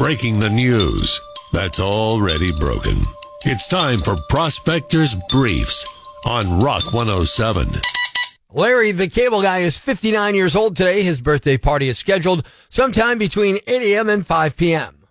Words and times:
breaking 0.00 0.40
the 0.40 0.48
news 0.48 1.20
that's 1.52 1.78
already 1.78 2.50
broken. 2.52 3.04
It's 3.44 3.68
time 3.68 4.00
for 4.00 4.16
Prospectors 4.30 5.14
Briefs 5.28 5.84
on 6.24 6.58
Rock 6.60 6.94
107. 6.94 7.68
Larry, 8.50 8.92
the 8.92 9.08
cable 9.08 9.42
guy, 9.42 9.58
is 9.58 9.76
59 9.76 10.34
years 10.34 10.56
old 10.56 10.74
today. 10.74 11.02
His 11.02 11.20
birthday 11.20 11.58
party 11.58 11.90
is 11.90 11.98
scheduled 11.98 12.46
sometime 12.70 13.18
between 13.18 13.58
8 13.66 13.82
a.m. 13.92 14.08
and 14.08 14.26
5 14.26 14.56
p.m. 14.56 15.06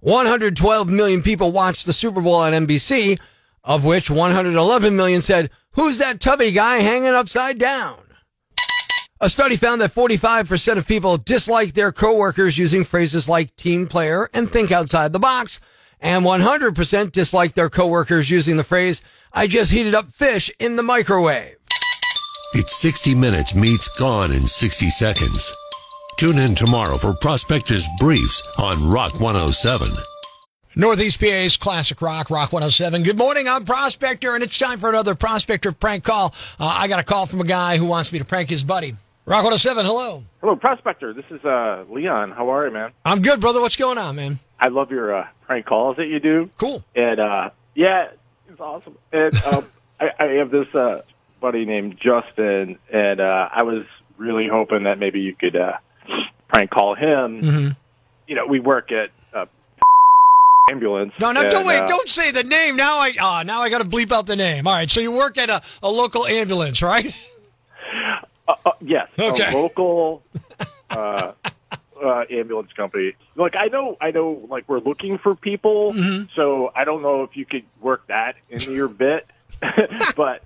112 0.00 0.90
million 0.90 1.22
people 1.22 1.50
watched 1.50 1.86
the 1.86 1.94
Super 1.94 2.20
Bowl 2.20 2.34
on 2.34 2.52
NBC, 2.52 3.18
of 3.64 3.82
which 3.82 4.10
111 4.10 4.94
million 4.94 5.22
said, 5.22 5.48
Who's 5.70 5.96
that 5.96 6.20
tubby 6.20 6.52
guy 6.52 6.80
hanging 6.80 7.14
upside 7.14 7.56
down? 7.56 8.01
A 9.24 9.30
study 9.30 9.54
found 9.54 9.80
that 9.80 9.94
45% 9.94 10.78
of 10.78 10.88
people 10.88 11.16
dislike 11.16 11.74
their 11.74 11.92
coworkers 11.92 12.58
using 12.58 12.82
phrases 12.82 13.28
like 13.28 13.54
team 13.54 13.86
player 13.86 14.28
and 14.34 14.50
think 14.50 14.72
outside 14.72 15.12
the 15.12 15.20
box, 15.20 15.60
and 16.00 16.24
100% 16.24 17.12
dislike 17.12 17.54
their 17.54 17.70
coworkers 17.70 18.30
using 18.30 18.56
the 18.56 18.64
phrase, 18.64 19.00
I 19.32 19.46
just 19.46 19.70
heated 19.70 19.94
up 19.94 20.08
fish 20.08 20.50
in 20.58 20.74
the 20.74 20.82
microwave. 20.82 21.54
It's 22.54 22.74
60 22.80 23.14
Minutes 23.14 23.54
meets 23.54 23.88
Gone 23.96 24.32
in 24.32 24.44
60 24.44 24.90
Seconds. 24.90 25.54
Tune 26.16 26.38
in 26.38 26.56
tomorrow 26.56 26.96
for 26.96 27.14
Prospectors 27.14 27.86
Briefs 28.00 28.42
on 28.58 28.90
Rock 28.90 29.20
107. 29.20 29.92
Northeast 30.74 31.20
PA's 31.20 31.56
Classic 31.56 32.02
Rock, 32.02 32.28
Rock 32.28 32.52
107. 32.52 33.04
Good 33.04 33.18
morning, 33.18 33.46
I'm 33.46 33.64
Prospector, 33.64 34.34
and 34.34 34.42
it's 34.42 34.58
time 34.58 34.80
for 34.80 34.88
another 34.88 35.14
Prospector 35.14 35.70
prank 35.70 36.02
call. 36.02 36.34
Uh, 36.58 36.74
I 36.76 36.88
got 36.88 36.98
a 36.98 37.04
call 37.04 37.26
from 37.26 37.40
a 37.40 37.44
guy 37.44 37.76
who 37.76 37.84
wants 37.84 38.10
me 38.10 38.18
to 38.18 38.24
prank 38.24 38.50
his 38.50 38.64
buddy. 38.64 38.96
Rock 39.24 39.44
107, 39.44 39.86
hello. 39.86 40.24
Hello, 40.40 40.56
Prospector. 40.56 41.14
This 41.14 41.24
is 41.30 41.44
uh, 41.44 41.84
Leon. 41.88 42.32
How 42.32 42.50
are 42.52 42.66
you, 42.66 42.72
man? 42.72 42.90
I'm 43.04 43.22
good, 43.22 43.40
brother. 43.40 43.60
What's 43.60 43.76
going 43.76 43.96
on, 43.96 44.16
man? 44.16 44.40
I 44.58 44.68
love 44.68 44.90
your 44.90 45.14
uh, 45.14 45.28
prank 45.42 45.66
calls 45.66 45.96
that 45.98 46.06
you 46.06 46.18
do. 46.18 46.50
Cool. 46.58 46.82
And 46.96 47.20
uh, 47.20 47.50
yeah, 47.76 48.08
it's 48.48 48.60
awesome. 48.60 48.98
And 49.12 49.36
um, 49.44 49.64
I, 50.00 50.10
I 50.18 50.24
have 50.38 50.50
this 50.50 50.66
uh, 50.74 51.02
buddy 51.40 51.64
named 51.64 51.98
Justin, 52.00 52.78
and 52.92 53.20
uh, 53.20 53.48
I 53.54 53.62
was 53.62 53.84
really 54.16 54.48
hoping 54.48 54.84
that 54.84 54.98
maybe 54.98 55.20
you 55.20 55.36
could 55.36 55.54
uh, 55.54 55.74
prank 56.48 56.70
call 56.70 56.96
him. 56.96 57.42
Mm-hmm. 57.42 57.68
You 58.26 58.34
know, 58.34 58.46
we 58.46 58.58
work 58.58 58.90
at 58.90 59.10
uh, 59.32 59.46
ambulance. 60.70 61.12
No, 61.20 61.30
no, 61.30 61.48
don't 61.48 61.64
wait. 61.64 61.78
uh, 61.78 61.86
don't 61.86 62.08
say 62.08 62.32
the 62.32 62.42
name. 62.42 62.74
Now 62.74 62.98
I, 62.98 63.12
uh, 63.20 63.42
now 63.44 63.60
I 63.60 63.70
got 63.70 63.82
to 63.82 63.88
bleep 63.88 64.10
out 64.10 64.26
the 64.26 64.36
name. 64.36 64.66
All 64.66 64.74
right. 64.74 64.90
So 64.90 64.98
you 65.00 65.12
work 65.12 65.38
at 65.38 65.48
a, 65.48 65.62
a 65.80 65.88
local 65.88 66.26
ambulance, 66.26 66.82
right? 66.82 67.16
Uh, 68.48 68.54
uh, 68.66 68.70
yes, 68.80 69.08
Okay. 69.18 69.50
a 69.52 69.56
local 69.56 70.22
uh, 70.90 71.32
uh, 72.02 72.24
ambulance 72.30 72.72
company. 72.72 73.12
Like 73.36 73.54
I 73.56 73.66
know, 73.66 73.96
I 74.00 74.10
know, 74.10 74.46
like 74.48 74.68
we're 74.68 74.80
looking 74.80 75.18
for 75.18 75.34
people. 75.34 75.92
Mm-hmm. 75.92 76.24
So 76.34 76.72
I 76.74 76.84
don't 76.84 77.02
know 77.02 77.22
if 77.22 77.36
you 77.36 77.44
could 77.46 77.64
work 77.80 78.06
that 78.08 78.34
into 78.50 78.72
your 78.72 78.88
bit, 78.88 79.26
but 80.16 80.42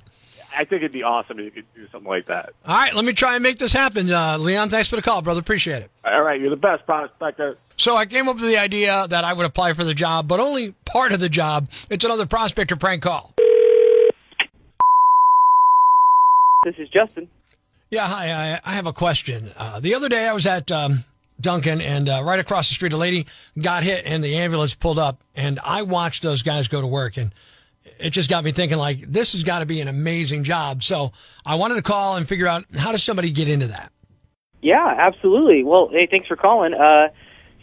I 0.54 0.64
think 0.64 0.80
it'd 0.82 0.92
be 0.92 1.02
awesome 1.02 1.38
if 1.38 1.44
you 1.46 1.50
could 1.50 1.74
do 1.74 1.86
something 1.90 2.08
like 2.08 2.26
that. 2.26 2.52
All 2.66 2.74
right. 2.76 2.94
Let 2.94 3.04
me 3.04 3.12
try 3.12 3.34
and 3.34 3.42
make 3.42 3.58
this 3.58 3.72
happen. 3.72 4.10
Uh, 4.10 4.36
Leon, 4.38 4.70
thanks 4.70 4.88
for 4.88 4.96
the 4.96 5.02
call, 5.02 5.22
brother. 5.22 5.40
Appreciate 5.40 5.82
it. 5.82 5.90
All 6.04 6.22
right, 6.22 6.40
you're 6.40 6.50
the 6.50 6.56
best 6.56 6.84
prospector. 6.86 7.58
So 7.76 7.96
I 7.96 8.06
came 8.06 8.28
up 8.28 8.36
with 8.36 8.44
the 8.44 8.56
idea 8.58 9.06
that 9.08 9.24
I 9.24 9.32
would 9.34 9.44
apply 9.44 9.72
for 9.74 9.84
the 9.84 9.92
job, 9.94 10.28
but 10.28 10.40
only 10.40 10.74
part 10.86 11.12
of 11.12 11.20
the 11.20 11.28
job. 11.28 11.68
It's 11.90 12.04
another 12.04 12.24
prospector 12.26 12.76
prank 12.76 13.02
call. 13.02 13.32
This 16.64 16.74
is 16.78 16.88
Justin. 16.88 17.28
Yeah, 17.96 18.08
hi. 18.08 18.30
I, 18.30 18.60
I 18.62 18.74
have 18.74 18.86
a 18.86 18.92
question. 18.92 19.50
Uh, 19.56 19.80
the 19.80 19.94
other 19.94 20.10
day 20.10 20.28
I 20.28 20.34
was 20.34 20.44
at 20.44 20.70
um, 20.70 21.04
Dunkin', 21.40 21.80
and 21.80 22.10
uh, 22.10 22.20
right 22.22 22.38
across 22.38 22.68
the 22.68 22.74
street, 22.74 22.92
a 22.92 22.98
lady 22.98 23.24
got 23.58 23.84
hit, 23.84 24.04
and 24.04 24.22
the 24.22 24.36
ambulance 24.36 24.74
pulled 24.74 24.98
up, 24.98 25.22
and 25.34 25.58
I 25.64 25.80
watched 25.80 26.22
those 26.22 26.42
guys 26.42 26.68
go 26.68 26.82
to 26.82 26.86
work, 26.86 27.16
and 27.16 27.32
it 27.98 28.10
just 28.10 28.28
got 28.28 28.44
me 28.44 28.52
thinking, 28.52 28.76
like, 28.76 29.00
this 29.00 29.32
has 29.32 29.44
got 29.44 29.60
to 29.60 29.66
be 29.66 29.80
an 29.80 29.88
amazing 29.88 30.44
job. 30.44 30.82
So 30.82 31.12
I 31.46 31.54
wanted 31.54 31.76
to 31.76 31.82
call 31.82 32.16
and 32.16 32.28
figure 32.28 32.46
out 32.46 32.66
how 32.76 32.92
does 32.92 33.02
somebody 33.02 33.30
get 33.30 33.48
into 33.48 33.68
that. 33.68 33.90
Yeah, 34.60 34.94
absolutely. 34.98 35.64
Well, 35.64 35.88
hey, 35.90 36.06
thanks 36.10 36.28
for 36.28 36.36
calling. 36.36 36.74
Uh, 36.74 37.08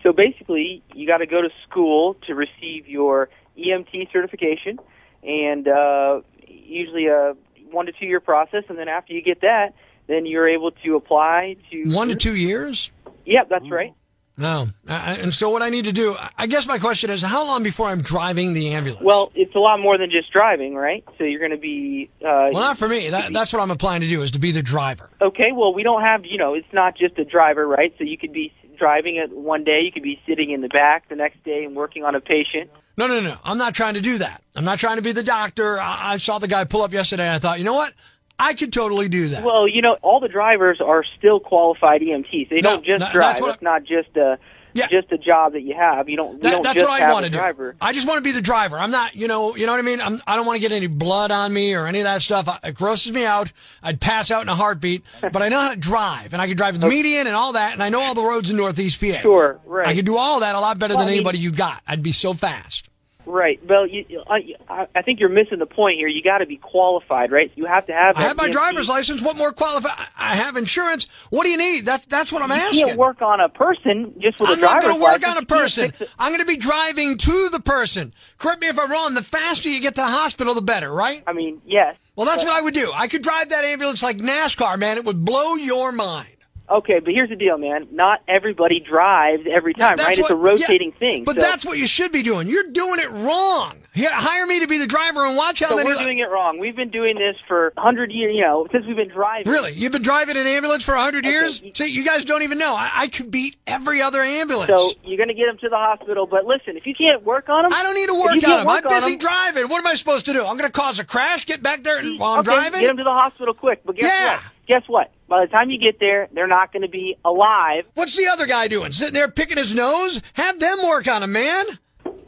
so 0.01 0.13
basically, 0.13 0.81
you 0.95 1.05
got 1.05 1.19
to 1.19 1.27
go 1.27 1.43
to 1.43 1.49
school 1.69 2.15
to 2.25 2.33
receive 2.33 2.87
your 2.87 3.29
EMT 3.55 4.11
certification, 4.11 4.79
and 5.21 5.67
uh, 5.67 6.21
usually 6.47 7.05
a 7.05 7.35
one 7.69 7.85
to 7.85 7.91
two 7.91 8.07
year 8.07 8.19
process. 8.19 8.63
And 8.67 8.79
then 8.79 8.87
after 8.87 9.13
you 9.13 9.21
get 9.21 9.41
that, 9.41 9.75
then 10.07 10.25
you're 10.25 10.47
able 10.47 10.71
to 10.71 10.95
apply 10.95 11.57
to 11.71 11.93
One 11.93 12.09
to 12.09 12.15
two 12.15 12.35
years? 12.35 12.91
Yep, 13.25 13.47
that's 13.49 13.69
right. 13.69 13.93
No. 14.35 14.67
I, 14.87 15.15
and 15.15 15.33
so 15.33 15.51
what 15.51 15.61
I 15.61 15.69
need 15.69 15.85
to 15.85 15.91
do, 15.91 16.15
I 16.37 16.47
guess 16.47 16.67
my 16.67 16.79
question 16.79 17.11
is, 17.11 17.21
how 17.21 17.45
long 17.45 17.61
before 17.61 17.87
I'm 17.87 18.01
driving 18.01 18.53
the 18.53 18.69
ambulance? 18.69 19.03
Well, 19.03 19.31
it's 19.35 19.53
a 19.53 19.59
lot 19.59 19.79
more 19.79 19.97
than 19.97 20.09
just 20.09 20.31
driving, 20.31 20.73
right? 20.73 21.03
So 21.17 21.23
you're 21.23 21.39
going 21.39 21.51
to 21.51 21.57
be. 21.57 22.09
Uh, 22.19 22.49
well, 22.51 22.53
not 22.53 22.77
for 22.77 22.87
me. 22.87 23.09
That, 23.09 23.31
that's 23.31 23.53
what 23.53 23.61
I'm 23.61 23.69
applying 23.69 24.01
to 24.01 24.07
do 24.07 24.23
is 24.23 24.31
to 24.31 24.39
be 24.39 24.51
the 24.51 24.63
driver. 24.63 25.09
Okay, 25.21 25.51
well, 25.53 25.73
we 25.73 25.83
don't 25.83 26.01
have, 26.01 26.25
you 26.25 26.37
know, 26.39 26.55
it's 26.55 26.71
not 26.73 26.97
just 26.97 27.17
a 27.19 27.25
driver, 27.25 27.67
right? 27.67 27.93
So 27.99 28.03
you 28.03 28.17
could 28.17 28.33
be 28.33 28.51
driving 28.77 29.17
it 29.17 29.31
one 29.31 29.63
day, 29.63 29.81
you 29.85 29.91
could 29.91 30.03
be 30.03 30.19
sitting 30.27 30.49
in 30.49 30.61
the 30.61 30.67
back 30.67 31.07
the 31.09 31.15
next 31.15 31.43
day 31.43 31.63
and 31.63 31.75
working 31.75 32.03
on 32.03 32.15
a 32.15 32.19
patient. 32.19 32.71
No, 32.97 33.07
no, 33.07 33.19
no. 33.21 33.37
I'm 33.43 33.57
not 33.57 33.73
trying 33.73 33.93
to 33.93 34.01
do 34.01 34.17
that. 34.17 34.43
I'm 34.55 34.65
not 34.65 34.79
trying 34.79 34.97
to 34.97 35.01
be 35.01 35.11
the 35.11 35.23
doctor. 35.23 35.79
I, 35.79 36.13
I 36.13 36.17
saw 36.17 36.39
the 36.39 36.47
guy 36.47 36.63
pull 36.65 36.81
up 36.81 36.91
yesterday 36.91 37.23
and 37.23 37.35
I 37.35 37.39
thought, 37.39 37.59
you 37.59 37.65
know 37.65 37.73
what? 37.73 37.93
I 38.39 38.53
could 38.53 38.73
totally 38.73 39.07
do 39.09 39.29
that. 39.29 39.43
Well, 39.43 39.67
you 39.67 39.81
know, 39.81 39.97
all 40.01 40.19
the 40.19 40.27
drivers 40.27 40.79
are 40.81 41.03
still 41.17 41.39
qualified 41.39 42.01
EMTs. 42.01 42.49
They 42.49 42.61
No, 42.61 42.71
don't 42.77 42.85
just 42.85 42.99
no, 43.01 43.11
drive. 43.11 43.37
It's 43.41 43.61
not 43.61 43.83
just 43.83 44.15
a 44.17 44.37
Yeah. 44.73 44.87
just 44.87 45.11
a 45.11 45.19
job 45.19 45.53
that 45.53 45.61
you 45.61 45.75
have. 45.75 46.09
You 46.09 46.17
don't. 46.17 46.41
That- 46.41 46.49
don't 46.51 46.61
that's 46.63 46.73
just 46.79 46.89
what 46.89 46.99
I 46.99 47.11
want 47.13 47.25
to 47.25 47.31
do. 47.31 47.37
driver. 47.37 47.75
I 47.79 47.93
just 47.93 48.07
want 48.07 48.17
to 48.17 48.23
be 48.23 48.31
the 48.31 48.41
driver. 48.41 48.77
I'm 48.79 48.89
not, 48.89 49.15
you 49.15 49.27
know, 49.27 49.55
you 49.55 49.67
know 49.67 49.71
what 49.73 49.77
I 49.79 49.83
mean. 49.83 50.01
I'm, 50.01 50.19
I 50.25 50.35
don't 50.35 50.47
want 50.47 50.55
to 50.57 50.61
get 50.67 50.71
any 50.71 50.87
blood 50.87 51.29
on 51.29 51.53
me 51.53 51.75
or 51.75 51.85
any 51.85 51.99
of 51.99 52.05
that 52.05 52.23
stuff. 52.23 52.59
It 52.63 52.73
grosses 52.73 53.13
me 53.13 53.23
out. 53.23 53.51
I'd 53.83 54.01
pass 54.01 54.31
out 54.31 54.41
in 54.41 54.49
a 54.49 54.55
heartbeat. 54.55 55.03
but 55.21 55.43
I 55.43 55.49
know 55.49 55.59
how 55.59 55.69
to 55.69 55.75
drive, 55.77 56.33
and 56.33 56.41
I 56.41 56.47
can 56.47 56.57
drive 56.57 56.79
the 56.81 56.87
median 56.89 57.27
and 57.27 57.35
all 57.35 57.53
that, 57.53 57.73
and 57.73 57.83
I 57.83 57.89
know 57.89 58.01
all 58.01 58.15
the 58.15 58.23
roads 58.23 58.49
in 58.49 58.57
Northeast 58.57 58.99
PA. 58.99 59.19
Sure, 59.21 59.59
right. 59.63 59.85
I 59.87 59.93
could 59.93 60.05
do 60.05 60.17
all 60.17 60.39
that 60.39 60.55
a 60.55 60.59
lot 60.59 60.79
better 60.79 60.95
Well, 60.95 61.01
than 61.05 61.07
I 61.09 61.11
mean- 61.11 61.19
anybody 61.19 61.37
you 61.37 61.51
got. 61.51 61.81
I'd 61.87 62.01
be 62.01 62.11
so 62.11 62.33
fast. 62.33 62.89
Right. 63.25 63.59
Well, 63.67 63.87
you, 63.87 64.05
I, 64.27 64.87
I 64.93 65.01
think 65.01 65.19
you're 65.19 65.29
missing 65.29 65.59
the 65.59 65.65
point 65.65 65.97
here. 65.97 66.07
You 66.07 66.21
got 66.21 66.39
to 66.39 66.45
be 66.45 66.57
qualified, 66.57 67.31
right? 67.31 67.51
You 67.55 67.65
have 67.65 67.85
to 67.87 67.93
have. 67.93 68.17
I 68.17 68.23
have 68.23 68.37
my 68.37 68.49
driver's 68.49 68.89
license. 68.89 69.21
What 69.21 69.37
more 69.37 69.51
qualified? 69.53 70.07
I 70.17 70.35
have 70.35 70.57
insurance. 70.57 71.05
What 71.29 71.43
do 71.43 71.49
you 71.49 71.57
need? 71.57 71.85
That's 71.85 72.05
that's 72.05 72.31
what 72.31 72.41
I'm 72.41 72.49
You 72.49 72.55
asking. 72.55 72.85
can't 72.87 72.97
work 72.99 73.21
on 73.21 73.39
a 73.39 73.49
person 73.49 74.13
just 74.19 74.39
with 74.39 74.49
I'm 74.49 74.57
a 74.57 74.61
not 74.61 74.81
going 74.81 74.95
to 74.95 75.01
work 75.01 75.27
on 75.27 75.37
a 75.37 75.45
person. 75.45 75.93
I'm 76.19 76.31
going 76.31 76.41
to 76.41 76.45
be 76.45 76.57
driving 76.57 77.17
to 77.17 77.49
the 77.49 77.59
person. 77.59 78.13
Correct 78.37 78.61
me 78.61 78.67
if 78.67 78.77
I'm 78.77 78.91
wrong. 78.91 79.13
The 79.13 79.23
faster 79.23 79.69
you 79.69 79.79
get 79.79 79.95
to 79.95 80.01
the 80.01 80.07
hospital, 80.07 80.53
the 80.53 80.61
better, 80.61 80.91
right? 80.91 81.23
I 81.25 81.33
mean, 81.33 81.61
yes. 81.65 81.95
Well, 82.15 82.25
that's 82.25 82.43
but- 82.43 82.49
what 82.51 82.57
I 82.57 82.61
would 82.61 82.73
do. 82.73 82.91
I 82.93 83.07
could 83.07 83.21
drive 83.23 83.49
that 83.49 83.63
ambulance 83.65 84.03
like 84.03 84.17
NASCAR, 84.17 84.77
man. 84.77 84.97
It 84.97 85.05
would 85.05 85.23
blow 85.23 85.55
your 85.55 85.91
mind. 85.91 86.27
Okay, 86.73 86.99
but 86.99 87.13
here's 87.13 87.29
the 87.29 87.35
deal, 87.35 87.59
man. 87.59 87.87
Not 87.91 88.23
everybody 88.27 88.79
drives 88.79 89.43
every 89.49 89.75
time, 89.75 89.97
That's 89.97 90.09
right? 90.09 90.17
It's 90.17 90.29
a 90.31 90.35
rotating 90.35 90.89
yeah, 90.93 90.97
thing. 90.97 91.23
But 91.23 91.35
so, 91.35 91.41
that's 91.41 91.63
what 91.63 91.77
you 91.77 91.85
should 91.85 92.11
be 92.11 92.23
doing. 92.23 92.47
You're 92.47 92.71
doing 92.71 92.99
it 92.99 93.11
wrong. 93.11 93.77
Here, 93.93 94.09
hire 94.11 94.47
me 94.47 94.59
to 94.61 94.67
be 94.67 94.79
the 94.79 94.87
driver 94.87 95.23
and 95.23 95.37
watch 95.37 95.59
how 95.59 95.67
so 95.69 95.75
many. 95.75 95.89
we're 95.89 95.95
doing 96.03 96.17
it 96.17 96.23
wrong. 96.31 96.57
We've 96.57 96.75
been 96.75 96.89
doing 96.89 97.15
this 97.15 97.35
for 97.47 97.71
100 97.75 98.11
years, 98.11 98.33
you 98.35 98.41
know, 98.41 98.67
since 98.71 98.87
we've 98.87 98.95
been 98.95 99.09
driving. 99.09 99.51
Really? 99.51 99.73
You've 99.73 99.91
been 99.91 100.01
driving 100.01 100.35
an 100.35 100.47
ambulance 100.47 100.83
for 100.83 100.95
100 100.95 101.19
Okay, 101.23 101.29
years? 101.31 101.61
See, 101.75 101.89
you 101.89 102.03
guys 102.03 102.25
don't 102.25 102.41
even 102.41 102.57
know. 102.57 102.73
I, 102.73 102.89
I 102.91 103.07
could 103.07 103.29
beat 103.29 103.55
every 103.67 104.01
other 104.01 104.23
ambulance. 104.23 104.67
So 104.67 104.93
you're 105.03 105.17
going 105.17 105.29
to 105.29 105.35
get 105.35 105.45
them 105.45 105.59
to 105.59 105.69
the 105.69 105.77
hospital, 105.77 106.25
but 106.25 106.45
listen, 106.45 106.75
if 106.75 106.87
you 106.87 106.95
can't 106.95 107.23
work 107.23 107.49
on 107.49 107.63
them, 107.65 107.71
I 107.71 107.83
don't 107.83 107.93
need 107.93 108.07
to 108.07 108.15
work 108.15 108.31
on 108.31 108.65
them. 108.65 108.67
I'm 108.67 108.83
busy 108.83 109.15
driving. 109.15 109.67
What 109.69 109.77
am 109.77 109.85
I 109.85 109.93
supposed 109.93 110.25
to 110.25 110.33
do? 110.33 110.39
I'm 110.39 110.57
going 110.57 110.71
to 110.71 110.71
cause 110.71 110.97
a 110.97 111.03
crash, 111.05 111.45
get 111.45 111.61
back 111.61 111.83
there 111.83 111.99
and 111.99 112.19
while 112.19 112.31
I'm 112.31 112.39
okay, 112.39 112.51
driving? 112.55 112.79
Get 112.79 112.87
them 112.87 112.97
to 112.97 113.03
the 113.03 113.11
hospital 113.11 113.53
quick. 113.53 113.83
But 113.85 113.95
guess 113.95 114.05
Yeah. 114.09 114.37
what? 114.37 114.43
Guess 114.65 114.83
what? 114.87 115.11
By 115.33 115.47
the 115.47 115.51
time 115.51 115.71
you 115.71 115.79
get 115.79 115.99
there, 115.99 116.29
they're 116.31 116.45
not 116.45 116.71
going 116.71 116.83
to 116.83 116.87
be 116.87 117.17
alive. 117.25 117.85
What's 117.95 118.15
the 118.15 118.27
other 118.27 118.45
guy 118.45 118.67
doing? 118.67 118.91
Sitting 118.91 119.15
there 119.15 119.27
picking 119.27 119.57
his 119.57 119.73
nose? 119.73 120.21
Have 120.33 120.59
them 120.59 120.77
work 120.83 121.07
on 121.07 121.23
him, 121.23 121.31
man. 121.31 121.65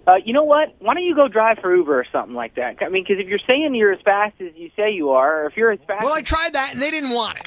Uh, 0.07 0.15
you 0.25 0.33
know 0.33 0.43
what? 0.43 0.75
Why 0.79 0.95
don't 0.95 1.03
you 1.03 1.13
go 1.13 1.27
drive 1.27 1.59
for 1.61 1.75
Uber 1.75 1.99
or 1.99 2.05
something 2.11 2.33
like 2.33 2.55
that? 2.55 2.77
I 2.81 2.89
mean, 2.89 3.03
because 3.03 3.17
if 3.19 3.27
you're 3.27 3.37
saying 3.45 3.75
you're 3.75 3.93
as 3.93 4.01
fast 4.03 4.33
as 4.41 4.55
you 4.55 4.71
say 4.75 4.91
you 4.91 5.11
are, 5.11 5.43
or 5.43 5.45
if 5.45 5.55
you're 5.55 5.71
as 5.71 5.77
fast, 5.85 6.03
Well, 6.03 6.15
I 6.15 6.23
tried 6.23 6.53
that 6.53 6.73
and 6.73 6.81
they 6.81 6.89
didn't 6.89 7.11
want 7.11 7.37
it. 7.37 7.45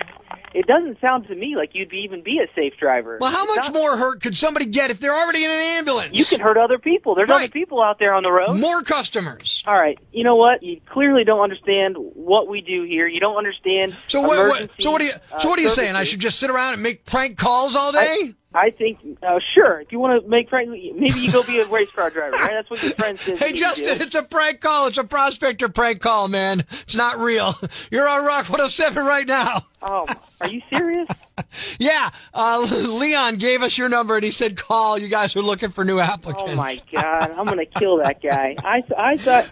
It 0.54 0.66
doesn't 0.66 1.00
sound 1.00 1.26
to 1.28 1.34
me 1.34 1.54
like 1.56 1.70
you'd 1.74 1.88
be, 1.88 1.98
even 1.98 2.22
be 2.22 2.38
a 2.38 2.46
safe 2.54 2.74
driver. 2.78 3.18
Well, 3.20 3.30
how 3.30 3.44
It's 3.44 3.56
much 3.56 3.64
not- 3.66 3.74
more 3.74 3.96
hurt 3.96 4.22
could 4.22 4.36
somebody 4.36 4.66
get 4.66 4.90
if 4.90 5.00
they're 5.00 5.14
already 5.14 5.44
in 5.44 5.50
an 5.50 5.58
ambulance? 5.60 6.16
You 6.16 6.24
can 6.24 6.40
hurt 6.40 6.56
other 6.56 6.78
people. 6.78 7.14
There's 7.14 7.28
Right. 7.28 7.44
other 7.44 7.48
people 7.52 7.82
out 7.82 7.98
there 7.98 8.14
on 8.14 8.22
the 8.22 8.30
road. 8.32 8.54
More 8.58 8.82
customers. 8.82 9.62
All 9.66 9.74
right. 9.78 9.98
You 10.12 10.24
know 10.24 10.36
what? 10.36 10.62
You 10.62 10.80
clearly 10.90 11.24
don't 11.24 11.40
understand 11.40 11.96
what 11.98 12.48
we 12.48 12.60
do 12.60 12.82
here. 12.84 13.06
You 13.06 13.20
don't 13.20 13.36
understand. 13.36 13.94
So 14.06 14.20
what, 14.20 14.38
what? 14.48 14.70
So 14.78 14.90
what 14.90 15.00
are 15.02 15.04
you? 15.06 15.12
uh, 15.32 15.38
So 15.38 15.48
what 15.48 15.58
are 15.58 15.62
you 15.62 15.68
saying? 15.68 15.96
I 15.96 16.04
should 16.04 16.20
just 16.20 16.38
sit 16.38 16.50
around 16.50 16.74
and 16.74 16.82
make 16.82 17.04
prank 17.04 17.36
calls 17.38 17.74
all 17.76 17.92
day? 17.92 17.98
I, 17.98 18.32
I 18.58 18.70
think, 18.70 18.98
uh, 19.22 19.38
sure. 19.54 19.80
If 19.80 19.92
you 19.92 20.00
want 20.00 20.22
to 20.22 20.28
make 20.28 20.48
friends, 20.48 20.70
maybe 20.70 21.20
you 21.20 21.30
go 21.30 21.44
be 21.44 21.60
a 21.60 21.66
race 21.66 21.92
car 21.92 22.10
driver, 22.10 22.36
right? 22.36 22.50
That's 22.50 22.68
what 22.68 22.82
your 22.82 22.92
friend 22.94 23.18
says. 23.18 23.38
Hey, 23.48 23.52
Justin, 23.52 23.86
it's 24.00 24.16
a 24.16 24.24
prank 24.24 24.60
call. 24.60 24.88
It's 24.88 24.98
a 24.98 25.04
prospector 25.04 25.68
prank 25.68 26.00
call, 26.00 26.26
man. 26.26 26.64
It's 26.82 26.96
not 26.96 27.18
real. 27.18 27.54
You're 27.92 28.08
on 28.08 28.24
Rock 28.26 28.46
107 28.48 29.04
right 29.04 29.26
now. 29.26 29.62
Oh, 29.80 30.06
are 30.40 30.48
you 30.48 30.60
serious? 30.72 31.08
yeah. 31.78 32.10
Uh, 32.34 32.66
Leon 32.88 33.36
gave 33.36 33.62
us 33.62 33.78
your 33.78 33.88
number 33.88 34.16
and 34.16 34.24
he 34.24 34.32
said, 34.32 34.56
call. 34.56 34.98
You 34.98 35.06
guys 35.06 35.36
are 35.36 35.42
looking 35.42 35.70
for 35.70 35.84
new 35.84 36.00
applicants. 36.00 36.44
Oh, 36.48 36.56
my 36.56 36.80
God. 36.92 37.30
I'm 37.30 37.44
going 37.44 37.58
to 37.58 37.78
kill 37.78 37.98
that 37.98 38.20
guy. 38.20 38.56
I, 38.58 38.82
I 38.98 39.16
thought 39.18 39.48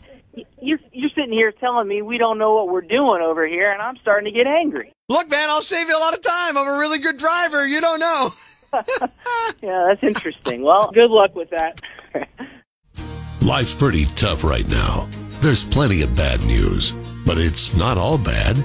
you're, 0.61 0.79
you're 0.93 1.11
sitting 1.11 1.33
here 1.33 1.53
telling 1.53 1.87
me 1.87 2.03
we 2.03 2.19
don't 2.19 2.39
know 2.39 2.55
what 2.55 2.69
we're 2.69 2.81
doing 2.81 3.23
over 3.23 3.47
here, 3.47 3.71
and 3.71 3.81
I'm 3.81 3.97
starting 3.99 4.33
to 4.33 4.37
get 4.37 4.49
angry. 4.49 4.93
Look, 5.09 5.31
man, 5.31 5.49
I'll 5.49 5.63
save 5.63 5.89
you 5.89 5.97
a 5.97 6.01
lot 6.01 6.15
of 6.15 6.23
time. 6.23 6.57
I'm 6.57 6.67
a 6.67 6.79
really 6.79 6.99
good 6.99 7.19
driver. 7.19 7.65
You 7.65 7.81
don't 7.81 8.01
know. 8.01 8.31
yeah, 9.63 9.87
that's 9.89 10.03
interesting. 10.03 10.63
Well, 10.63 10.91
good 10.93 11.11
luck 11.11 11.35
with 11.35 11.51
that. 11.51 11.81
Life's 13.43 13.75
pretty 13.75 14.07
tough 14.07 14.43
right 14.45 14.69
now. 14.69 15.09
There's 15.41 15.65
plenty 15.65 16.03
of 16.03 16.17
bad 16.17 16.43
news, 16.45 16.93
but 17.25 17.39
it's 17.39 17.77
not 17.77 17.99
all 17.99 18.19
bad. 18.19 18.57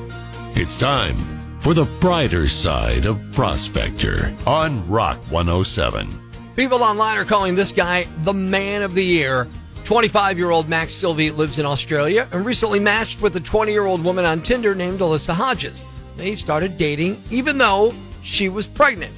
It's 0.55 0.75
time 0.75 1.15
for 1.59 1.73
the 1.73 1.85
brighter 1.99 2.47
side 2.47 3.05
of 3.05 3.19
Prospector 3.31 4.35
on 4.47 4.87
Rock 4.89 5.19
107. 5.29 6.09
People 6.55 6.83
online 6.83 7.17
are 7.17 7.25
calling 7.25 7.55
this 7.55 7.71
guy 7.71 8.07
the 8.19 8.33
man 8.33 8.81
of 8.81 8.95
the 8.95 9.03
year. 9.03 9.47
25 9.83 10.37
year 10.37 10.51
old 10.51 10.67
Max 10.67 10.93
Sylvie 10.93 11.31
lives 11.31 11.59
in 11.59 11.65
Australia 11.65 12.27
and 12.31 12.45
recently 12.45 12.79
matched 12.79 13.21
with 13.21 13.35
a 13.35 13.39
20 13.39 13.71
year 13.71 13.85
old 13.85 14.03
woman 14.03 14.25
on 14.25 14.41
Tinder 14.41 14.73
named 14.73 14.99
Alyssa 14.99 15.33
Hodges. 15.33 15.81
They 16.17 16.35
started 16.35 16.77
dating 16.77 17.21
even 17.29 17.57
though 17.57 17.93
she 18.23 18.49
was 18.49 18.67
pregnant. 18.67 19.13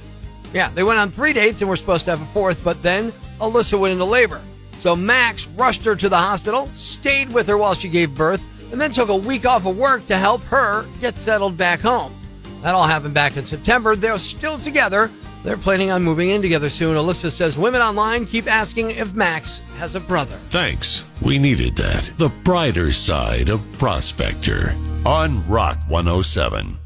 Yeah, 0.54 0.70
they 0.70 0.84
went 0.84 1.00
on 1.00 1.10
three 1.10 1.32
dates 1.32 1.60
and 1.60 1.68
were 1.68 1.76
supposed 1.76 2.04
to 2.04 2.12
have 2.12 2.22
a 2.22 2.32
fourth, 2.32 2.62
but 2.62 2.80
then 2.82 3.12
Alyssa 3.40 3.78
went 3.78 3.92
into 3.92 4.04
labor. 4.04 4.40
So 4.78 4.94
Max 4.94 5.46
rushed 5.48 5.84
her 5.84 5.96
to 5.96 6.08
the 6.08 6.16
hospital, 6.16 6.70
stayed 6.76 7.32
with 7.32 7.48
her 7.48 7.58
while 7.58 7.74
she 7.74 7.88
gave 7.88 8.14
birth, 8.14 8.40
and 8.70 8.80
then 8.80 8.92
took 8.92 9.08
a 9.08 9.16
week 9.16 9.46
off 9.46 9.66
of 9.66 9.76
work 9.76 10.06
to 10.06 10.16
help 10.16 10.42
her 10.44 10.86
get 11.00 11.16
settled 11.16 11.56
back 11.56 11.80
home. 11.80 12.14
That 12.62 12.74
all 12.74 12.86
happened 12.86 13.14
back 13.14 13.36
in 13.36 13.44
September. 13.44 13.96
They're 13.96 14.18
still 14.18 14.58
together. 14.58 15.10
They're 15.42 15.56
planning 15.58 15.90
on 15.90 16.02
moving 16.02 16.30
in 16.30 16.40
together 16.40 16.70
soon. 16.70 16.96
Alyssa 16.96 17.30
says 17.30 17.58
women 17.58 17.82
online 17.82 18.24
keep 18.24 18.50
asking 18.50 18.92
if 18.92 19.14
Max 19.14 19.58
has 19.76 19.94
a 19.94 20.00
brother. 20.00 20.36
Thanks. 20.48 21.04
We 21.20 21.38
needed 21.38 21.76
that. 21.76 22.12
The 22.16 22.30
brighter 22.44 22.92
side 22.92 23.50
of 23.50 23.60
Prospector 23.78 24.74
on 25.04 25.46
Rock 25.48 25.78
107. 25.88 26.78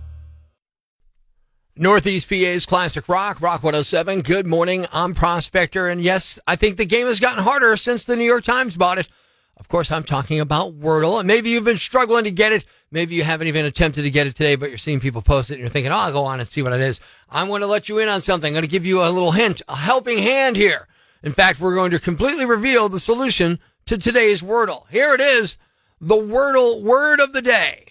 Northeast 1.80 2.28
PA's 2.28 2.66
Classic 2.66 3.08
Rock, 3.08 3.40
Rock 3.40 3.62
107. 3.62 4.22
Good 4.22 4.48
morning. 4.48 4.86
I'm 4.92 5.14
Prospector. 5.14 5.86
And 5.86 6.02
yes, 6.02 6.36
I 6.44 6.56
think 6.56 6.76
the 6.76 6.84
game 6.84 7.06
has 7.06 7.20
gotten 7.20 7.44
harder 7.44 7.76
since 7.76 8.04
the 8.04 8.16
New 8.16 8.25
York 8.25 8.42
Times 8.42 8.76
bought 8.76 8.98
it. 8.98 9.08
Of 9.56 9.69
course, 9.69 9.92
I'm 9.92 10.02
talking 10.02 10.40
about 10.40 10.80
Wordle. 10.80 11.20
And 11.20 11.28
maybe 11.28 11.50
you've 11.50 11.62
been 11.62 11.78
struggling 11.78 12.25
to 12.25 12.32
get 12.32 12.50
it. 12.50 12.64
Maybe 12.90 13.14
you 13.14 13.22
haven't 13.22 13.46
even 13.46 13.64
attempted 13.64 14.02
to 14.02 14.10
get 14.10 14.26
it 14.26 14.34
today, 14.34 14.56
but 14.56 14.70
you're 14.70 14.78
seeing 14.78 14.98
people 14.98 15.22
post 15.22 15.50
it 15.50 15.54
and 15.54 15.60
you're 15.60 15.69
thinking, 15.69 15.92
oh, 15.92 15.96
I'll 15.96 16.12
go 16.12 16.25
on 16.25 16.40
and 16.40 16.48
see 16.48 16.62
what 16.62 16.72
it 16.72 16.80
is. 16.80 16.98
I'm 17.30 17.46
going 17.46 17.60
to 17.60 17.69
let 17.69 17.88
you 17.88 17.98
in 17.98 18.08
on 18.08 18.22
something. 18.22 18.48
I'm 18.48 18.54
going 18.54 18.62
to 18.62 18.69
give 18.69 18.84
you 18.84 19.00
a 19.00 19.10
little 19.10 19.32
hint, 19.32 19.62
a 19.69 19.76
helping 19.76 20.19
hand 20.19 20.56
here. 20.56 20.88
In 21.22 21.32
fact, 21.32 21.60
we're 21.60 21.76
going 21.76 21.92
to 21.92 22.00
completely 22.00 22.44
reveal 22.44 22.88
the 22.88 22.98
solution 22.98 23.60
to 23.86 23.98
today's 23.98 24.42
Wordle. 24.42 24.88
Here 24.90 25.14
it 25.14 25.20
is, 25.20 25.56
the 26.00 26.16
Wordle 26.16 26.82
word 26.82 27.20
of 27.20 27.32
the 27.32 27.42
day. 27.42 27.86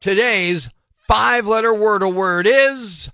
Today's 0.00 0.70
five 1.12 1.46
letter 1.46 1.74
Wordle 1.74 2.14
word 2.14 2.46
is 2.46 3.10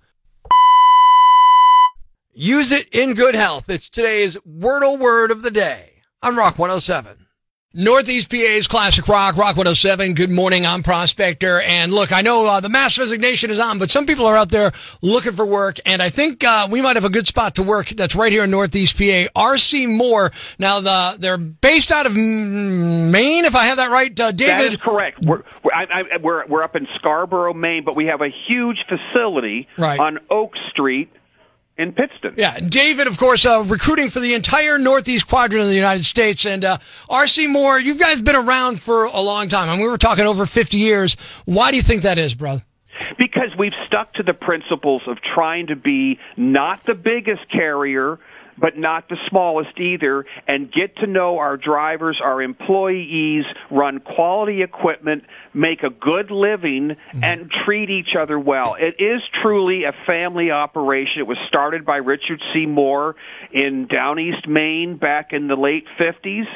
use 2.33 2.71
it 2.71 2.89
in 2.93 3.15
good 3.15 3.35
health. 3.35 3.69
It's 3.69 3.89
today's 3.89 4.37
Wordle 4.49 5.01
word 5.01 5.33
of 5.33 5.43
the 5.43 5.51
day 5.51 5.95
on 6.23 6.37
Rock 6.37 6.61
107. 6.61 7.27
Northeast 7.75 8.31
PA's 8.31 8.67
Classic 8.67 9.07
Rock, 9.07 9.37
Rock 9.37 9.57
107. 9.57 10.15
Good 10.15 10.31
morning. 10.31 10.65
I'm 10.65 10.83
Prospector. 10.83 11.61
And 11.61 11.93
look, 11.93 12.13
I 12.13 12.23
know 12.23 12.47
uh, 12.47 12.61
the 12.61 12.71
mass 12.71 12.99
resignation 12.99 13.51
is 13.51 13.61
on, 13.61 13.79
but 13.79 13.91
some 13.91 14.07
people 14.07 14.27
are 14.27 14.37
out 14.37 14.49
there 14.49 14.73
looking 15.03 15.33
for 15.33 15.45
work. 15.45 15.79
And 15.85 16.03
I 16.03 16.09
think 16.09 16.43
uh, 16.43 16.67
we 16.71 16.81
might 16.81 16.97
have 16.97 17.05
a 17.05 17.11
good 17.11 17.29
spot 17.29 17.57
to 17.57 17.63
work 17.63 17.91
that's 17.91 18.17
right 18.17 18.33
here 18.33 18.45
in 18.45 18.51
Northeast 18.51 18.97
PA. 18.97 19.29
RC 19.37 19.87
Moore. 19.87 20.33
Now, 20.59 20.81
the, 20.81 21.19
they're 21.21 21.37
based 21.37 21.93
out 21.93 22.07
of 22.07 22.17
Maine, 22.17 23.45
if 23.45 23.55
I 23.55 23.67
have 23.67 23.77
that 23.77 23.91
right. 23.91 24.19
Uh, 24.19 24.33
David. 24.33 24.73
That 24.73 24.73
is 24.73 24.81
correct. 24.81 25.19
We're, 25.23 25.43
we're, 25.58 25.58
I, 25.73 25.85
I, 25.85 26.17
we're, 26.23 26.47
we're 26.47 26.63
up 26.63 26.77
in 26.77 26.87
Scarborough, 26.97 27.55
Maine, 27.55 27.85
but 27.85 27.97
we 27.97 28.07
have 28.07 28.21
a 28.21 28.31
huge 28.49 28.79
facility 28.89 29.69
right. 29.77 29.99
on 29.99 30.19
Oak 30.31 30.53
Street 30.71 31.11
in 31.79 31.93
Pittston. 31.93 32.35
Yeah, 32.37 32.59
David, 32.59 33.07
of 33.07 33.17
course, 33.19 33.47
uh, 33.47 33.65
recruiting 33.67 34.11
for 34.11 34.21
the 34.21 34.35
entire 34.35 34.79
Northeast 34.79 35.29
quadrant 35.29 35.63
of 35.63 35.69
the 35.69 35.77
United 35.77 36.05
States. 36.05 36.45
And 36.45 36.65
uh, 36.65 36.79
RC 37.09 37.51
Moore, 37.51 37.79
you 37.79 37.95
guys 37.95 38.21
been 38.21 38.37
around 38.37 38.81
for 38.81 39.05
a 39.05 39.21
long 39.21 39.49
time. 39.49 39.69
I 39.69 39.73
mean, 39.75 39.83
we 39.83 39.89
were 39.89 39.99
talking 39.99 40.27
over 40.27 40.45
50 40.45 40.77
years. 40.77 41.17
Why 41.45 41.71
do 41.71 41.77
you 41.77 41.83
think 41.83 42.03
that 42.03 42.19
is, 42.19 42.35
brother? 42.35 42.65
Because 43.17 43.51
we've 43.57 43.73
stuck 43.87 44.13
to 44.15 44.25
the 44.25 44.35
principles 44.35 45.03
of 45.07 45.19
trying 45.23 45.69
to 45.69 45.77
be 45.77 46.19
not 46.37 46.85
the 46.85 46.95
biggest 46.95 47.49
carrier, 47.51 48.19
but 48.61 48.77
not 48.77 49.09
the 49.09 49.17
smallest 49.29 49.79
either, 49.79 50.25
and 50.47 50.73
get 50.73 50.97
to 50.97 51.07
know 51.07 51.39
our 51.39 51.57
drivers, 51.57 52.21
our 52.23 52.43
employees, 52.43 53.45
run 53.71 54.01
quality 54.01 54.63
equipment, 54.63 55.25
make 55.55 55.83
a 55.83 55.91
good 55.91 56.31
living, 56.31 56.91
mm-hmm. 56.91 57.25
and 57.25 57.51
treat 57.51 57.91
each 57.91 58.15
other 58.19 58.39
well. 58.39 58.77
It 58.79 59.03
is 59.03 59.21
truly 59.43 59.85
a 59.85 59.93
family 60.07 60.51
operation. 60.51 61.21
It 61.21 61.27
was 61.27 61.39
started 61.49 61.85
by 61.85 61.97
Richard 61.97 62.43
C. 62.53 62.67
Moore 62.67 63.17
in 63.53 63.87
Down 63.87 64.19
East 64.19 64.49
Maine 64.49 64.97
back 64.97 65.33
in 65.33 65.49
the 65.49 65.57
late 65.57 65.85
50s. 66.01 66.47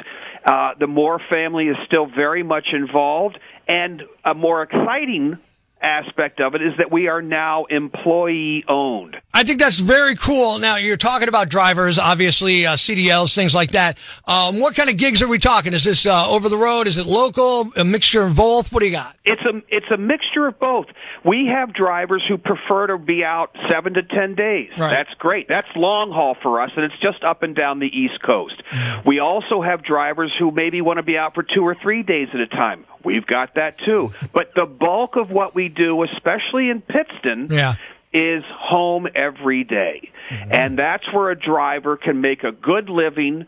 Uh, 0.45 0.71
the 0.79 0.87
Moore 0.87 1.21
family 1.29 1.65
is 1.65 1.77
still 1.85 2.05
very 2.05 2.43
much 2.43 2.67
involved, 2.73 3.39
and 3.67 4.03
a 4.25 4.33
more 4.33 4.61
exciting 4.63 5.37
aspect 5.81 6.39
of 6.39 6.55
it 6.55 6.61
is 6.61 6.73
that 6.77 6.91
we 6.91 7.07
are 7.07 7.21
now 7.21 7.65
employee 7.65 8.63
owned. 8.67 9.17
I 9.35 9.43
think 9.43 9.59
that's 9.59 9.79
very 9.79 10.15
cool. 10.15 10.59
Now 10.59 10.75
you're 10.75 10.95
talking 10.95 11.27
about 11.27 11.49
drivers, 11.49 11.97
obviously 11.97 12.67
uh, 12.67 12.75
CDLs, 12.75 13.33
things 13.33 13.55
like 13.55 13.71
that. 13.71 13.97
Um, 14.27 14.59
what 14.59 14.75
kind 14.75 14.91
of 14.91 14.97
gigs 14.97 15.23
are 15.23 15.27
we 15.27 15.39
talking? 15.39 15.73
Is 15.73 15.83
this 15.83 16.05
uh, 16.05 16.29
over 16.29 16.49
the 16.49 16.57
road? 16.57 16.85
Is 16.85 16.97
it 16.97 17.07
local? 17.07 17.71
A 17.75 17.83
mixture 17.83 18.21
of 18.21 18.35
both? 18.35 18.71
What 18.71 18.81
do 18.81 18.85
you 18.85 18.91
got? 18.91 19.15
It's 19.25 19.41
a 19.41 19.61
it's 19.69 19.87
a 19.91 19.97
mixture 19.97 20.47
of 20.47 20.59
both. 20.59 20.85
We 21.25 21.49
have 21.51 21.73
drivers 21.73 22.23
who 22.27 22.37
prefer 22.37 22.87
to 22.87 22.97
be 22.99 23.23
out 23.23 23.55
seven 23.71 23.95
to 23.95 24.03
ten 24.03 24.35
days. 24.35 24.69
Right. 24.77 24.91
That's 24.91 25.13
great. 25.17 25.47
That's 25.47 25.67
long 25.75 26.11
haul 26.11 26.35
for 26.43 26.61
us, 26.61 26.69
and 26.75 26.85
it's 26.85 26.99
just 27.01 27.23
up 27.23 27.41
and 27.41 27.55
down 27.55 27.79
the 27.79 27.87
East 27.87 28.21
Coast. 28.23 28.61
We 29.05 29.19
also 29.19 29.61
have 29.61 29.83
drivers 29.83 30.31
who 30.37 30.51
maybe 30.51 30.81
want 30.81 30.97
to 30.97 31.03
be 31.03 31.17
out 31.17 31.33
for 31.33 31.43
two 31.43 31.63
or 31.65 31.75
three 31.81 32.03
days 32.03 32.27
at 32.33 32.39
a 32.39 32.47
time. 32.47 32.85
We've 33.03 33.25
got 33.25 33.55
that 33.55 33.79
too. 33.79 34.13
But 34.33 34.53
the 34.55 34.65
bulk 34.65 35.15
of 35.15 35.29
what 35.29 35.53
we 35.53 35.69
do, 35.69 36.03
especially 36.03 36.69
in 36.69 36.81
Pittston, 36.81 37.47
yeah. 37.51 37.75
Is 38.13 38.43
home 38.57 39.07
every 39.15 39.63
day. 39.63 40.11
Mm-hmm. 40.29 40.51
And 40.51 40.79
that's 40.79 41.03
where 41.13 41.31
a 41.31 41.39
driver 41.39 41.97
can 41.97 42.21
make 42.21 42.43
a 42.43 42.51
good 42.51 42.89
living 42.89 43.45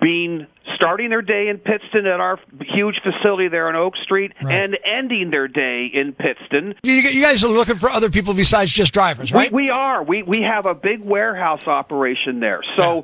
being 0.00 0.46
starting 0.76 1.10
their 1.10 1.20
day 1.20 1.48
in 1.48 1.58
Pittston 1.58 2.06
at 2.06 2.20
our 2.20 2.38
huge 2.60 3.00
facility 3.02 3.48
there 3.48 3.68
on 3.68 3.76
Oak 3.76 3.96
Street 4.02 4.32
right. 4.42 4.64
and 4.64 4.78
ending 4.84 5.30
their 5.30 5.46
day 5.46 5.90
in 5.92 6.14
Pittston. 6.14 6.74
You, 6.82 6.94
you, 6.94 7.22
guys 7.22 7.44
are 7.44 7.48
looking 7.48 7.76
for 7.76 7.90
other 7.90 8.08
people 8.08 8.32
besides 8.32 8.72
just 8.72 8.94
drivers, 8.94 9.30
right? 9.30 9.52
We, 9.52 9.64
we 9.64 9.70
are. 9.70 10.02
We 10.02 10.22
we 10.22 10.40
have 10.42 10.64
a 10.64 10.74
big 10.74 11.04
warehouse 11.04 11.66
operation 11.66 12.40
there. 12.40 12.62
So 12.78 12.96
yeah 12.96 13.02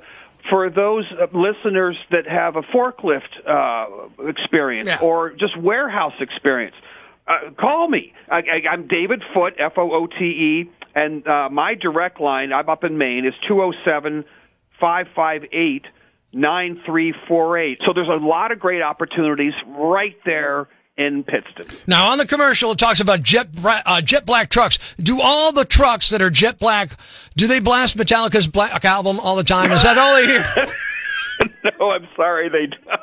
for 0.50 0.68
those 0.68 1.04
uh, 1.10 1.26
listeners 1.36 1.96
that 2.10 2.26
have 2.26 2.56
a 2.56 2.62
forklift 2.62 3.22
uh, 3.48 4.28
experience 4.28 4.88
yeah. 4.88 4.98
or 5.00 5.30
just 5.30 5.56
warehouse 5.58 6.12
experience, 6.20 6.74
uh, 7.26 7.50
call 7.58 7.88
me. 7.88 8.12
I, 8.28 8.36
I, 8.36 8.68
I'm 8.72 8.86
David 8.86 9.22
Foote, 9.32 9.54
F 9.58 9.72
O 9.78 9.90
O 9.92 10.06
T 10.06 10.24
E, 10.24 10.70
and 10.94 11.26
uh, 11.26 11.48
my 11.50 11.74
direct 11.74 12.20
line, 12.20 12.52
I'm 12.52 12.68
up 12.68 12.84
in 12.84 12.98
Maine, 12.98 13.26
is 13.26 13.34
207 13.48 14.24
558 14.80 15.86
9348. 16.32 17.80
So 17.84 17.92
there's 17.92 18.08
a 18.08 18.24
lot 18.24 18.52
of 18.52 18.58
great 18.58 18.82
opportunities 18.82 19.54
right 19.66 20.16
there 20.24 20.68
in 20.96 21.24
Pittston. 21.24 21.76
Now, 21.86 22.08
on 22.08 22.18
the 22.18 22.26
commercial, 22.26 22.72
it 22.72 22.78
talks 22.78 23.00
about 23.00 23.22
jet 23.22 23.48
uh, 23.64 24.00
jet 24.00 24.24
black 24.24 24.50
trucks. 24.50 24.78
Do 24.98 25.20
all 25.20 25.52
the 25.52 25.64
trucks 25.64 26.10
that 26.10 26.22
are 26.22 26.30
jet 26.30 26.58
black 26.58 26.98
do 27.36 27.46
they 27.46 27.60
blast 27.60 27.96
Metallica's 27.96 28.46
Black 28.46 28.84
album 28.84 29.18
all 29.18 29.34
the 29.36 29.44
time? 29.44 29.72
Is 29.72 29.82
that 29.82 29.98
all 29.98 30.14
they 30.14 30.26
hear? 30.26 30.74
no, 31.80 31.90
I'm 31.90 32.06
sorry, 32.14 32.48
they 32.48 32.66
don't. 32.66 33.00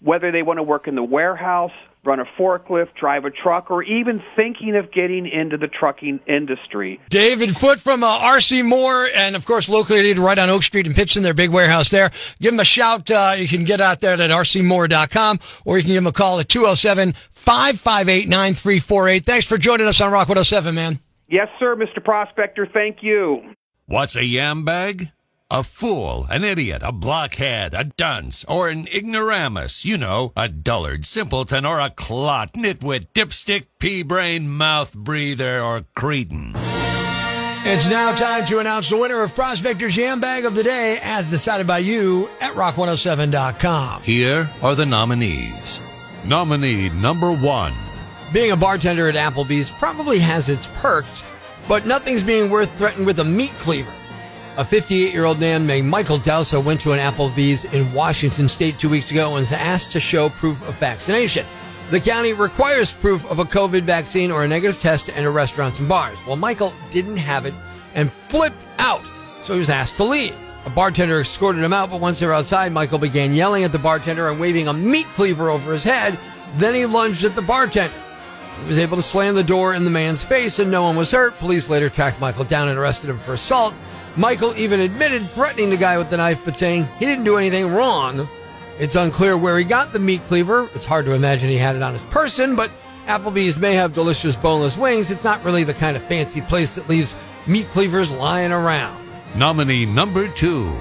whether 0.00 0.32
they 0.32 0.42
want 0.42 0.58
to 0.58 0.62
work 0.62 0.88
in 0.88 0.94
the 0.94 1.04
warehouse, 1.04 1.70
run 2.04 2.20
a 2.20 2.24
forklift, 2.38 2.94
drive 2.98 3.24
a 3.24 3.30
truck, 3.30 3.70
or 3.70 3.82
even 3.82 4.22
thinking 4.34 4.76
of 4.76 4.90
getting 4.92 5.26
into 5.26 5.56
the 5.56 5.68
trucking 5.68 6.20
industry. 6.26 7.00
David 7.08 7.56
Foote 7.56 7.80
from 7.80 8.02
uh, 8.02 8.18
RC 8.18 8.64
Moore, 8.64 9.08
and 9.14 9.36
of 9.36 9.46
course, 9.46 9.68
located 9.68 10.18
right 10.18 10.38
on 10.38 10.50
Oak 10.50 10.62
Street 10.62 10.86
in 10.86 10.94
Pittston, 10.94 11.22
their 11.22 11.34
big 11.34 11.50
warehouse 11.50 11.90
there. 11.90 12.10
Give 12.40 12.52
them 12.52 12.60
a 12.60 12.64
shout. 12.64 13.10
Uh, 13.10 13.34
you 13.36 13.46
can 13.46 13.64
get 13.64 13.80
out 13.80 14.00
there 14.00 14.14
at 14.14 14.30
rcmoore.com, 14.30 15.38
or 15.64 15.76
you 15.76 15.82
can 15.82 15.90
give 15.90 16.02
them 16.02 16.06
a 16.08 16.12
call 16.12 16.40
at 16.40 16.48
207 16.48 17.12
558 17.30 18.28
9348. 18.28 19.24
Thanks 19.24 19.46
for 19.46 19.58
joining 19.58 19.86
us 19.86 20.00
on 20.00 20.10
Rock 20.10 20.28
107, 20.28 20.74
man. 20.74 20.98
Yes, 21.28 21.48
sir, 21.58 21.76
Mr. 21.76 22.04
Prospector. 22.04 22.66
Thank 22.72 22.98
you. 23.02 23.54
What's 23.86 24.16
a 24.16 24.24
yam 24.24 24.64
bag? 24.64 25.10
A 25.54 25.62
fool, 25.62 26.26
an 26.30 26.44
idiot, 26.44 26.80
a 26.82 26.92
blockhead, 26.92 27.74
a 27.74 27.84
dunce, 27.84 28.42
or 28.48 28.70
an 28.70 28.86
ignoramus. 28.86 29.84
You 29.84 29.98
know, 29.98 30.32
a 30.34 30.48
dullard, 30.48 31.04
simpleton, 31.04 31.66
or 31.66 31.78
a 31.78 31.90
clot, 31.90 32.54
nitwit, 32.54 33.08
dipstick, 33.12 33.66
pea-brain, 33.78 34.48
mouth 34.48 34.94
breather, 34.96 35.60
or 35.60 35.84
cretin. 35.94 36.54
It's 37.66 37.86
now 37.86 38.14
time 38.14 38.46
to 38.46 38.60
announce 38.60 38.88
the 38.88 38.96
winner 38.96 39.22
of 39.22 39.34
Prospector's 39.34 39.94
Yam 39.94 40.22
Bag 40.22 40.46
of 40.46 40.54
the 40.54 40.62
Day 40.62 40.98
as 41.02 41.28
decided 41.28 41.66
by 41.66 41.80
you 41.80 42.30
at 42.40 42.54
rock107.com. 42.54 44.00
Here 44.04 44.48
are 44.62 44.74
the 44.74 44.86
nominees. 44.86 45.82
Nominee 46.24 46.88
number 46.88 47.30
one. 47.30 47.74
Being 48.32 48.52
a 48.52 48.56
bartender 48.56 49.06
at 49.06 49.16
Applebee's 49.16 49.68
probably 49.68 50.18
has 50.18 50.48
its 50.48 50.66
perks, 50.78 51.22
but 51.68 51.84
nothing's 51.84 52.22
being 52.22 52.50
worth 52.50 52.74
threatened 52.78 53.04
with 53.04 53.18
a 53.18 53.24
meat 53.24 53.52
cleaver. 53.60 53.92
A 54.58 54.64
58 54.66 55.14
year 55.14 55.24
old 55.24 55.40
man 55.40 55.66
named 55.66 55.88
Michael 55.88 56.18
Dousa 56.18 56.62
went 56.62 56.78
to 56.82 56.92
an 56.92 56.98
Applebee's 56.98 57.64
in 57.64 57.90
Washington 57.94 58.50
state 58.50 58.78
two 58.78 58.90
weeks 58.90 59.10
ago 59.10 59.28
and 59.28 59.36
was 59.36 59.50
asked 59.50 59.92
to 59.92 60.00
show 60.00 60.28
proof 60.28 60.60
of 60.68 60.74
vaccination. 60.74 61.46
The 61.90 61.98
county 61.98 62.34
requires 62.34 62.92
proof 62.92 63.24
of 63.30 63.38
a 63.38 63.46
COVID 63.46 63.84
vaccine 63.84 64.30
or 64.30 64.44
a 64.44 64.48
negative 64.48 64.78
test 64.78 65.06
to 65.06 65.16
enter 65.16 65.30
restaurants 65.30 65.78
and 65.78 65.88
bars. 65.88 66.18
Well, 66.26 66.36
Michael 66.36 66.74
didn't 66.90 67.16
have 67.16 67.46
it 67.46 67.54
and 67.94 68.12
flipped 68.12 68.62
out, 68.78 69.00
so 69.42 69.54
he 69.54 69.58
was 69.58 69.70
asked 69.70 69.96
to 69.96 70.04
leave. 70.04 70.34
A 70.66 70.70
bartender 70.70 71.20
escorted 71.20 71.64
him 71.64 71.72
out, 71.72 71.88
but 71.88 72.02
once 72.02 72.20
they 72.20 72.26
were 72.26 72.34
outside, 72.34 72.72
Michael 72.72 72.98
began 72.98 73.32
yelling 73.32 73.64
at 73.64 73.72
the 73.72 73.78
bartender 73.78 74.28
and 74.28 74.38
waving 74.38 74.68
a 74.68 74.74
meat 74.74 75.06
cleaver 75.14 75.48
over 75.48 75.72
his 75.72 75.82
head. 75.82 76.18
Then 76.58 76.74
he 76.74 76.84
lunged 76.84 77.24
at 77.24 77.34
the 77.34 77.42
bartender. 77.42 77.94
He 78.60 78.68
was 78.68 78.78
able 78.78 78.98
to 78.98 79.02
slam 79.02 79.34
the 79.34 79.42
door 79.42 79.72
in 79.72 79.84
the 79.84 79.90
man's 79.90 80.22
face 80.22 80.58
and 80.58 80.70
no 80.70 80.82
one 80.82 80.96
was 80.96 81.10
hurt. 81.10 81.38
Police 81.38 81.70
later 81.70 81.88
tracked 81.88 82.20
Michael 82.20 82.44
down 82.44 82.68
and 82.68 82.78
arrested 82.78 83.08
him 83.08 83.18
for 83.18 83.32
assault. 83.32 83.74
Michael 84.16 84.54
even 84.56 84.80
admitted 84.80 85.22
threatening 85.22 85.70
the 85.70 85.76
guy 85.76 85.96
with 85.96 86.10
the 86.10 86.16
knife, 86.18 86.42
but 86.44 86.58
saying 86.58 86.86
he 86.98 87.06
didn't 87.06 87.24
do 87.24 87.36
anything 87.36 87.72
wrong. 87.72 88.28
It's 88.78 88.94
unclear 88.94 89.36
where 89.36 89.56
he 89.56 89.64
got 89.64 89.92
the 89.92 89.98
meat 89.98 90.22
cleaver. 90.28 90.68
It's 90.74 90.84
hard 90.84 91.04
to 91.06 91.14
imagine 91.14 91.48
he 91.48 91.56
had 91.56 91.76
it 91.76 91.82
on 91.82 91.92
his 91.92 92.04
person, 92.04 92.56
but 92.56 92.70
Applebee's 93.06 93.58
may 93.58 93.74
have 93.74 93.94
delicious 93.94 94.36
boneless 94.36 94.76
wings. 94.76 95.10
It's 95.10 95.24
not 95.24 95.42
really 95.44 95.64
the 95.64 95.74
kind 95.74 95.96
of 95.96 96.02
fancy 96.04 96.40
place 96.40 96.74
that 96.74 96.88
leaves 96.88 97.16
meat 97.46 97.68
cleavers 97.68 98.10
lying 98.10 98.52
around. 98.52 98.98
Nominee 99.34 99.86
number 99.86 100.28
two. 100.28 100.76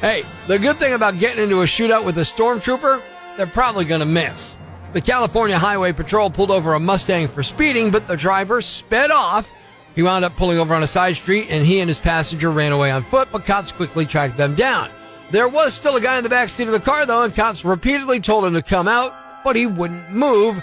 Hey, 0.00 0.24
the 0.48 0.58
good 0.58 0.76
thing 0.76 0.94
about 0.94 1.18
getting 1.18 1.44
into 1.44 1.62
a 1.62 1.64
shootout 1.64 2.04
with 2.04 2.18
a 2.18 2.22
stormtrooper, 2.22 3.00
they're 3.36 3.46
probably 3.46 3.84
going 3.84 4.00
to 4.00 4.06
miss. 4.06 4.56
The 4.92 5.00
California 5.00 5.58
Highway 5.58 5.92
Patrol 5.92 6.28
pulled 6.28 6.50
over 6.50 6.74
a 6.74 6.80
Mustang 6.80 7.28
for 7.28 7.42
speeding, 7.42 7.90
but 7.90 8.06
the 8.06 8.16
driver 8.16 8.60
sped 8.60 9.10
off. 9.10 9.50
He 9.94 10.02
wound 10.02 10.24
up 10.24 10.36
pulling 10.36 10.58
over 10.58 10.74
on 10.74 10.82
a 10.82 10.86
side 10.86 11.16
street 11.16 11.48
and 11.50 11.66
he 11.66 11.80
and 11.80 11.88
his 11.88 12.00
passenger 12.00 12.50
ran 12.50 12.72
away 12.72 12.90
on 12.90 13.02
foot, 13.02 13.28
but 13.30 13.44
cops 13.44 13.72
quickly 13.72 14.06
tracked 14.06 14.36
them 14.36 14.54
down. 14.54 14.90
There 15.30 15.48
was 15.48 15.74
still 15.74 15.96
a 15.96 16.00
guy 16.00 16.18
in 16.18 16.24
the 16.24 16.30
back 16.30 16.48
seat 16.48 16.66
of 16.66 16.72
the 16.72 16.80
car 16.80 17.06
though, 17.06 17.22
and 17.22 17.34
cops 17.34 17.64
repeatedly 17.64 18.20
told 18.20 18.44
him 18.44 18.54
to 18.54 18.62
come 18.62 18.88
out, 18.88 19.14
but 19.44 19.56
he 19.56 19.66
wouldn't 19.66 20.10
move. 20.10 20.62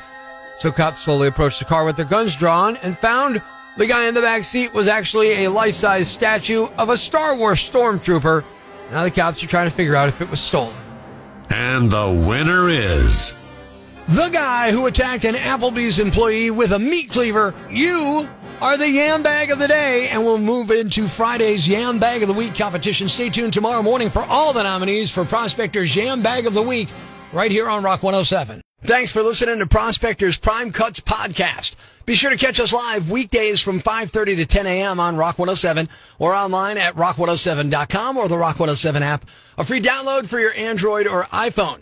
So 0.59 0.71
cops 0.71 1.01
slowly 1.01 1.27
approached 1.27 1.59
the 1.59 1.65
car 1.65 1.85
with 1.85 1.95
their 1.95 2.05
guns 2.05 2.35
drawn 2.35 2.77
and 2.77 2.97
found 2.97 3.41
the 3.77 3.87
guy 3.87 4.07
in 4.07 4.13
the 4.13 4.21
back 4.21 4.43
seat 4.43 4.73
was 4.73 4.87
actually 4.87 5.45
a 5.45 5.49
life-size 5.49 6.09
statue 6.09 6.67
of 6.77 6.89
a 6.89 6.97
Star 6.97 7.37
Wars 7.37 7.59
stormtrooper. 7.59 8.43
Now 8.91 9.03
the 9.03 9.11
cops 9.11 9.43
are 9.43 9.47
trying 9.47 9.69
to 9.69 9.75
figure 9.75 9.95
out 9.95 10.09
if 10.09 10.21
it 10.21 10.29
was 10.29 10.41
stolen. 10.41 10.75
And 11.49 11.89
the 11.89 12.09
winner 12.09 12.67
is. 12.69 13.35
The 14.09 14.29
guy 14.29 14.71
who 14.71 14.87
attacked 14.87 15.23
an 15.23 15.35
Applebee's 15.35 15.99
employee 15.99 16.51
with 16.51 16.73
a 16.73 16.79
meat 16.79 17.09
cleaver. 17.09 17.53
You 17.69 18.27
are 18.61 18.77
the 18.77 18.89
Yam 18.89 19.23
Bag 19.23 19.51
of 19.51 19.59
the 19.59 19.67
Day, 19.67 20.09
and 20.11 20.21
we'll 20.21 20.37
move 20.37 20.69
into 20.69 21.07
Friday's 21.07 21.67
Yam 21.67 21.97
Bag 21.97 22.21
of 22.21 22.27
the 22.27 22.33
Week 22.33 22.55
competition. 22.55 23.07
Stay 23.07 23.29
tuned 23.29 23.53
tomorrow 23.53 23.81
morning 23.81 24.09
for 24.09 24.23
all 24.23 24.51
the 24.51 24.63
nominees 24.63 25.11
for 25.11 25.23
Prospector's 25.23 25.95
Yam 25.95 26.21
Bag 26.21 26.45
of 26.45 26.53
the 26.53 26.61
Week 26.61 26.89
right 27.31 27.51
here 27.51 27.69
on 27.69 27.83
Rock 27.83 28.03
107. 28.03 28.61
Thanks 28.81 29.11
for 29.11 29.23
listening 29.23 29.59
to 29.59 29.65
Prospector's 29.65 30.37
Prime 30.37 30.71
Cuts 30.71 30.99
podcast. 30.99 31.75
Be 32.05 32.15
sure 32.15 32.31
to 32.31 32.37
catch 32.37 32.59
us 32.59 32.73
live 32.73 33.09
weekdays 33.09 33.61
from 33.61 33.79
5.30 33.79 34.37
to 34.37 34.45
10 34.45 34.67
a.m. 34.67 34.99
on 34.99 35.15
Rock 35.15 35.37
107 35.39 35.87
or 36.17 36.33
online 36.33 36.77
at 36.77 36.95
rock107.com 36.95 38.17
or 38.17 38.27
the 38.27 38.37
Rock 38.37 38.59
107 38.59 39.03
app. 39.03 39.25
A 39.57 39.63
free 39.63 39.81
download 39.81 40.25
for 40.25 40.39
your 40.39 40.53
Android 40.53 41.07
or 41.07 41.23
iPhone. 41.25 41.81